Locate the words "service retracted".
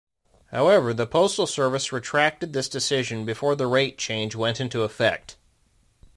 1.45-2.53